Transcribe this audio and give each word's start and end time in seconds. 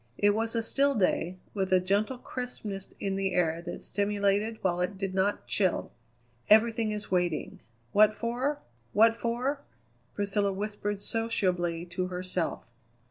It 0.17 0.31
was 0.31 0.55
a 0.55 0.63
still 0.63 0.95
day, 0.95 1.37
with 1.53 1.71
a 1.71 1.79
gentle 1.79 2.17
crispness 2.17 2.87
in 2.99 3.17
the 3.17 3.35
air 3.35 3.61
that 3.61 3.83
stimulated 3.83 4.57
while 4.63 4.81
it 4.81 4.97
did 4.97 5.13
not 5.13 5.45
chill. 5.45 5.91
"Everything 6.49 6.89
is 6.91 7.11
waiting. 7.11 7.59
What 7.91 8.17
for? 8.17 8.57
what 8.93 9.15
for?" 9.15 9.61
Priscilla 10.15 10.51
whispered 10.53 10.99
sociably 10.99 11.85
to 11.85 12.07
herself. 12.07 12.63